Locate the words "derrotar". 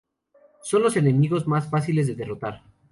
2.15-2.63